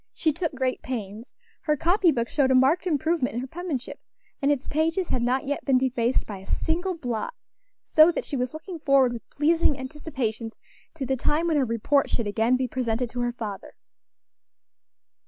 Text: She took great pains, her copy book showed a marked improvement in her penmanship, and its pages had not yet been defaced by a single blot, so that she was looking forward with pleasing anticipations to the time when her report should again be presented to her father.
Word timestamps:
She 0.15 0.33
took 0.33 0.55
great 0.55 0.81
pains, 0.81 1.35
her 1.61 1.77
copy 1.77 2.11
book 2.11 2.27
showed 2.27 2.49
a 2.49 2.55
marked 2.55 2.87
improvement 2.87 3.35
in 3.35 3.41
her 3.41 3.45
penmanship, 3.45 3.99
and 4.41 4.51
its 4.51 4.67
pages 4.67 5.09
had 5.09 5.21
not 5.21 5.45
yet 5.45 5.63
been 5.63 5.77
defaced 5.77 6.25
by 6.25 6.39
a 6.39 6.45
single 6.47 6.97
blot, 6.97 7.35
so 7.83 8.11
that 8.11 8.25
she 8.25 8.35
was 8.35 8.51
looking 8.51 8.79
forward 8.79 9.13
with 9.13 9.29
pleasing 9.29 9.77
anticipations 9.77 10.57
to 10.95 11.05
the 11.05 11.15
time 11.15 11.45
when 11.45 11.57
her 11.57 11.65
report 11.65 12.09
should 12.09 12.25
again 12.25 12.57
be 12.57 12.67
presented 12.67 13.11
to 13.11 13.19
her 13.21 13.31
father. 13.33 13.75